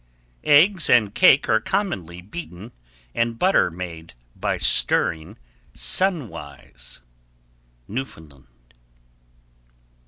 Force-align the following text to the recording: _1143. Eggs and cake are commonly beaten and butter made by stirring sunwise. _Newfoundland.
_1143. 0.47 0.63
Eggs 0.63 0.89
and 0.89 1.13
cake 1.13 1.47
are 1.47 1.59
commonly 1.59 2.21
beaten 2.23 2.71
and 3.13 3.37
butter 3.37 3.69
made 3.69 4.15
by 4.35 4.57
stirring 4.57 5.37
sunwise. 5.75 7.01
_Newfoundland. 7.87 8.47